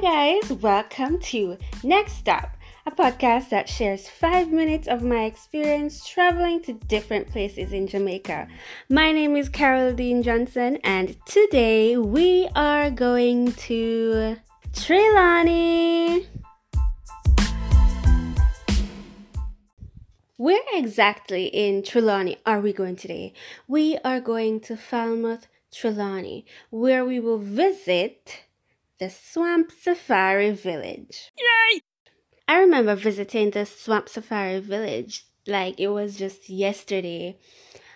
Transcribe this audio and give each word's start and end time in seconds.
Guys. 0.00 0.50
Welcome 0.50 1.18
to 1.18 1.58
Next 1.82 2.14
Stop, 2.14 2.56
a 2.86 2.90
podcast 2.90 3.50
that 3.50 3.68
shares 3.68 4.08
five 4.08 4.50
minutes 4.50 4.88
of 4.88 5.02
my 5.02 5.24
experience 5.24 6.08
traveling 6.08 6.62
to 6.62 6.72
different 6.72 7.28
places 7.28 7.74
in 7.74 7.86
Jamaica. 7.86 8.48
My 8.88 9.12
name 9.12 9.36
is 9.36 9.50
Carol 9.50 9.92
Dean 9.92 10.22
Johnson, 10.22 10.78
and 10.84 11.14
today 11.26 11.98
we 11.98 12.48
are 12.56 12.90
going 12.90 13.52
to 13.52 14.36
Trelawny. 14.72 16.24
Where 20.38 20.62
exactly 20.72 21.44
in 21.48 21.82
Trelawny 21.82 22.38
are 22.46 22.62
we 22.62 22.72
going 22.72 22.96
today? 22.96 23.34
We 23.68 23.98
are 23.98 24.20
going 24.20 24.60
to 24.60 24.78
Falmouth, 24.78 25.46
Trelawny, 25.70 26.44
where 26.70 27.04
we 27.04 27.20
will 27.20 27.38
visit 27.38 28.44
the 29.00 29.10
Swamp 29.10 29.72
Safari 29.72 30.50
Village. 30.50 31.32
Yay! 31.38 31.80
I 32.46 32.58
remember 32.58 32.94
visiting 32.94 33.50
the 33.50 33.64
Swamp 33.64 34.08
Safari 34.10 34.60
Village 34.60 35.24
like 35.46 35.80
it 35.80 35.88
was 35.88 36.16
just 36.16 36.50
yesterday. 36.50 37.38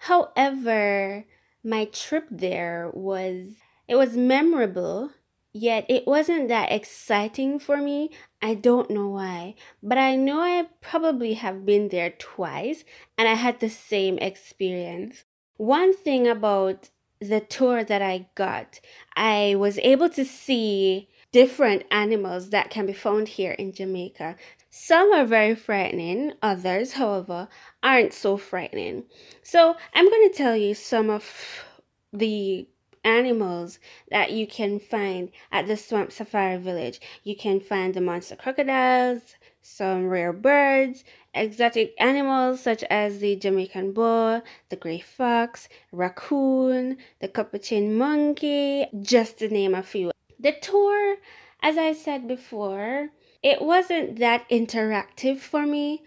However, 0.00 1.24
my 1.64 1.84
trip 1.86 2.26
there 2.30 2.90
was 2.92 3.54
it 3.86 3.94
was 3.94 4.16
memorable 4.16 5.12
Yet 5.52 5.86
it 5.88 6.06
wasn't 6.06 6.48
that 6.48 6.70
exciting 6.70 7.58
for 7.58 7.78
me. 7.78 8.10
I 8.42 8.54
don't 8.54 8.90
know 8.90 9.08
why, 9.08 9.54
but 9.82 9.96
I 9.98 10.14
know 10.14 10.40
I 10.40 10.68
probably 10.80 11.34
have 11.34 11.64
been 11.64 11.88
there 11.88 12.10
twice 12.10 12.84
and 13.16 13.26
I 13.26 13.34
had 13.34 13.58
the 13.58 13.70
same 13.70 14.18
experience. 14.18 15.24
One 15.56 15.96
thing 15.96 16.28
about 16.28 16.90
the 17.20 17.40
tour 17.40 17.84
that 17.84 18.02
I 18.02 18.28
got, 18.34 18.80
I 19.16 19.54
was 19.56 19.78
able 19.78 20.08
to 20.10 20.24
see 20.24 21.08
different 21.32 21.84
animals 21.90 22.50
that 22.50 22.70
can 22.70 22.86
be 22.86 22.92
found 22.92 23.28
here 23.28 23.52
in 23.52 23.72
Jamaica. 23.72 24.36
Some 24.70 25.12
are 25.12 25.24
very 25.24 25.54
frightening, 25.54 26.32
others, 26.42 26.92
however, 26.92 27.48
aren't 27.82 28.12
so 28.12 28.36
frightening. 28.36 29.04
So, 29.42 29.76
I'm 29.94 30.08
going 30.08 30.30
to 30.30 30.36
tell 30.36 30.56
you 30.56 30.74
some 30.74 31.10
of 31.10 31.24
the 32.12 32.66
animals 33.04 33.78
that 34.10 34.32
you 34.32 34.46
can 34.46 34.78
find 34.78 35.30
at 35.52 35.66
the 35.66 35.76
Swamp 35.76 36.12
Safari 36.12 36.58
Village. 36.58 37.00
You 37.24 37.36
can 37.36 37.60
find 37.60 37.94
the 37.94 38.00
monster 38.00 38.36
crocodiles, 38.36 39.22
some 39.68 40.08
rare 40.08 40.32
birds, 40.32 41.04
exotic 41.34 41.94
animals 41.98 42.60
such 42.60 42.82
as 42.84 43.18
the 43.18 43.36
Jamaican 43.36 43.92
boar, 43.92 44.42
the 44.70 44.76
gray 44.76 45.00
fox, 45.00 45.68
raccoon, 45.92 46.96
the 47.20 47.28
capuchin 47.28 47.96
monkey, 47.96 48.86
just 49.02 49.38
to 49.38 49.48
name 49.48 49.74
a 49.74 49.82
few. 49.82 50.10
The 50.40 50.52
tour, 50.52 51.16
as 51.62 51.76
I 51.76 51.92
said 51.92 52.26
before, 52.26 53.10
it 53.42 53.60
wasn't 53.60 54.18
that 54.18 54.48
interactive 54.48 55.38
for 55.38 55.66
me. 55.66 56.02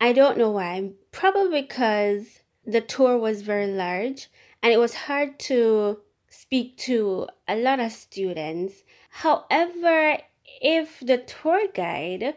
I 0.00 0.12
don't 0.12 0.36
know 0.36 0.50
why. 0.50 0.90
Probably 1.12 1.62
because 1.62 2.40
the 2.66 2.80
tour 2.80 3.16
was 3.16 3.42
very 3.42 3.68
large 3.68 4.28
and 4.62 4.72
it 4.72 4.78
was 4.78 4.94
hard 4.94 5.38
to 5.50 6.00
speak 6.28 6.76
to 6.78 7.28
a 7.46 7.56
lot 7.56 7.80
of 7.80 7.92
students. 7.92 8.82
However, 9.08 10.18
if 10.60 11.00
the 11.00 11.18
tour 11.18 11.68
guide 11.72 12.34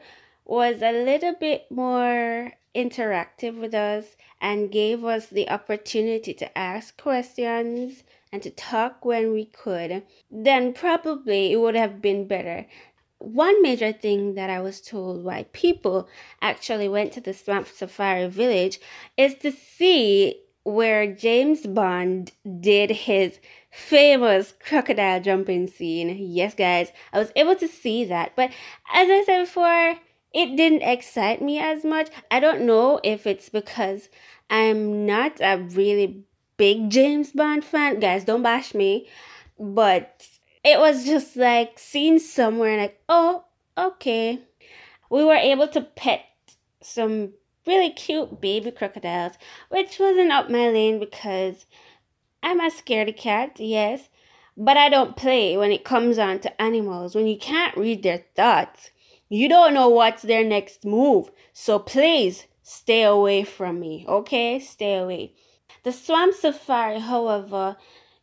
was 0.47 0.81
a 0.81 1.03
little 1.03 1.33
bit 1.33 1.69
more 1.69 2.53
interactive 2.73 3.59
with 3.59 3.73
us 3.73 4.15
and 4.39 4.71
gave 4.71 5.03
us 5.03 5.27
the 5.27 5.49
opportunity 5.49 6.33
to 6.33 6.57
ask 6.57 6.95
questions 7.01 8.03
and 8.31 8.41
to 8.43 8.49
talk 8.51 9.03
when 9.03 9.33
we 9.33 9.45
could, 9.45 10.03
then 10.31 10.73
probably 10.73 11.51
it 11.51 11.57
would 11.57 11.75
have 11.75 12.01
been 12.01 12.27
better. 12.27 12.65
One 13.19 13.61
major 13.61 13.91
thing 13.91 14.35
that 14.35 14.49
I 14.49 14.61
was 14.61 14.79
told 14.79 15.23
why 15.23 15.47
people 15.51 16.07
actually 16.41 16.87
went 16.87 17.13
to 17.13 17.21
the 17.21 17.33
Swamp 17.33 17.67
Safari 17.67 18.27
Village 18.27 18.79
is 19.17 19.33
to 19.35 19.51
see 19.51 20.41
where 20.63 21.11
James 21.11 21.65
Bond 21.65 22.31
did 22.59 22.91
his 22.91 23.39
famous 23.71 24.53
crocodile 24.59 25.21
jumping 25.21 25.67
scene. 25.67 26.15
Yes, 26.19 26.53
guys, 26.53 26.91
I 27.11 27.19
was 27.19 27.31
able 27.35 27.55
to 27.55 27.67
see 27.67 28.05
that. 28.05 28.33
But 28.35 28.51
as 28.93 29.09
I 29.09 29.23
said 29.25 29.45
before, 29.45 29.95
it 30.33 30.55
didn't 30.55 30.81
excite 30.81 31.41
me 31.41 31.59
as 31.59 31.83
much. 31.83 32.09
I 32.29 32.39
don't 32.39 32.65
know 32.65 32.99
if 33.03 33.25
it's 33.25 33.49
because 33.49 34.09
I'm 34.49 35.05
not 35.05 35.39
a 35.41 35.57
really 35.57 36.23
big 36.57 36.89
James 36.89 37.31
Bond 37.31 37.63
fan. 37.63 37.99
Guys, 37.99 38.23
don't 38.23 38.43
bash 38.43 38.73
me. 38.73 39.07
But 39.59 40.27
it 40.63 40.79
was 40.79 41.05
just 41.05 41.35
like 41.35 41.79
seeing 41.79 42.19
somewhere 42.19 42.77
like, 42.77 43.01
oh, 43.09 43.45
okay. 43.77 44.39
We 45.09 45.23
were 45.23 45.35
able 45.35 45.67
to 45.69 45.81
pet 45.81 46.25
some 46.81 47.33
really 47.65 47.91
cute 47.91 48.39
baby 48.39 48.71
crocodiles, 48.71 49.33
which 49.69 49.99
wasn't 49.99 50.31
up 50.31 50.49
my 50.49 50.69
lane 50.69 50.99
because 50.99 51.65
I'm 52.41 52.59
a 52.59 52.69
scaredy 52.69 53.15
cat, 53.15 53.59
yes, 53.59 54.07
but 54.55 54.77
I 54.77 54.89
don't 54.89 55.17
play 55.17 55.57
when 55.57 55.71
it 55.71 55.83
comes 55.83 56.17
on 56.17 56.39
to 56.39 56.61
animals. 56.61 57.13
When 57.13 57.27
you 57.27 57.37
can't 57.37 57.75
read 57.75 58.03
their 58.03 58.25
thoughts, 58.35 58.91
you 59.29 59.49
don't 59.49 59.73
know 59.73 59.89
what's 59.89 60.21
their 60.21 60.43
next 60.43 60.85
move. 60.85 61.31
So 61.53 61.79
please 61.79 62.45
stay 62.63 63.03
away 63.03 63.43
from 63.43 63.79
me, 63.79 64.05
okay? 64.07 64.59
Stay 64.59 64.95
away. 64.95 65.33
The 65.83 65.91
swamp 65.91 66.33
safari, 66.35 66.99
however, 66.99 67.77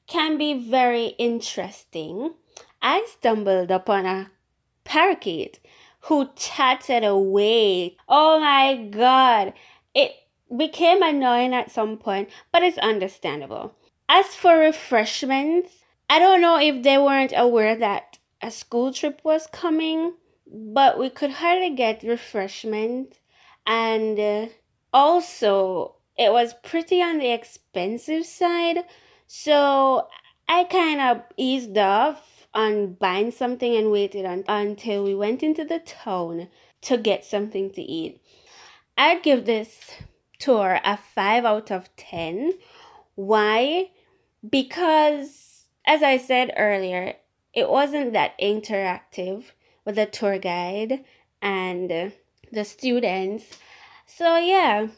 can 0.06 0.36
be 0.36 0.54
very 0.68 1.06
interesting. 1.18 2.34
I 2.82 3.06
stumbled 3.08 3.70
upon 3.70 4.06
a 4.06 4.30
parakeet 4.84 5.60
who 6.00 6.28
chatted 6.36 7.04
away. 7.04 7.96
Oh 8.08 8.38
my 8.38 8.76
god. 8.90 9.54
It 9.94 10.12
became 10.54 11.02
annoying 11.02 11.54
at 11.54 11.70
some 11.70 11.96
point, 11.96 12.28
but 12.52 12.62
it's 12.62 12.78
understandable. 12.78 13.74
As 14.08 14.34
for 14.34 14.58
refreshments, 14.58 15.72
I 16.10 16.18
don't 16.18 16.42
know 16.42 16.58
if 16.58 16.82
they 16.82 16.98
weren't 16.98 17.32
aware 17.34 17.74
that 17.76 18.18
a 18.42 18.50
school 18.50 18.92
trip 18.92 19.22
was 19.24 19.46
coming, 19.46 20.12
but 20.46 20.98
we 20.98 21.10
could 21.10 21.30
hardly 21.30 21.70
get 21.70 22.02
refreshment. 22.02 23.18
And 23.66 24.18
uh, 24.18 24.46
also, 24.92 25.96
it 26.18 26.32
was 26.32 26.54
pretty 26.62 27.02
on 27.02 27.18
the 27.18 27.32
expensive 27.32 28.26
side. 28.26 28.84
So 29.26 30.08
I 30.48 30.64
kind 30.64 31.00
of 31.00 31.22
eased 31.36 31.76
off 31.78 32.46
on 32.54 32.94
buying 32.94 33.30
something 33.30 33.74
and 33.74 33.90
waited 33.90 34.24
on, 34.24 34.44
until 34.46 35.02
we 35.02 35.14
went 35.14 35.42
into 35.42 35.64
the 35.64 35.80
town 35.80 36.48
to 36.82 36.96
get 36.96 37.24
something 37.24 37.70
to 37.72 37.82
eat. 37.82 38.20
I'd 38.96 39.22
give 39.22 39.44
this 39.44 39.90
tour 40.38 40.78
a 40.84 40.96
5 40.96 41.44
out 41.44 41.72
of 41.72 41.88
10 41.96 42.52
why? 43.14 43.90
Because, 44.48 45.66
as 45.86 46.02
I 46.02 46.16
said 46.18 46.52
earlier, 46.56 47.14
it 47.52 47.70
wasn't 47.70 48.12
that 48.14 48.38
interactive 48.40 49.44
with 49.84 49.96
the 49.96 50.06
tour 50.06 50.38
guide 50.38 51.04
and 51.42 52.12
the 52.52 52.64
students. 52.64 53.44
So, 54.06 54.36
yeah, 54.36 54.88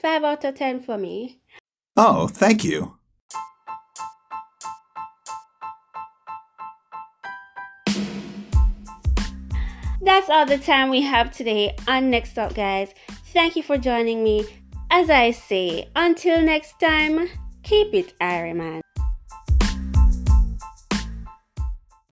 5 0.00 0.24
out 0.24 0.44
of 0.44 0.54
10 0.54 0.80
for 0.80 0.98
me. 0.98 1.40
Oh, 1.96 2.28
thank 2.28 2.64
you. 2.64 2.94
That's 10.00 10.30
all 10.30 10.46
the 10.46 10.58
time 10.58 10.90
we 10.90 11.02
have 11.02 11.32
today 11.32 11.76
on 11.86 12.08
Next 12.10 12.38
Up, 12.38 12.54
guys. 12.54 12.94
Thank 13.32 13.56
you 13.56 13.62
for 13.62 13.76
joining 13.76 14.22
me. 14.22 14.46
As 14.90 15.10
I 15.10 15.32
say, 15.32 15.88
until 15.96 16.40
next 16.40 16.80
time, 16.80 17.28
keep 17.62 17.92
it 17.92 18.14
Iron 18.20 18.56
Man. 18.58 18.80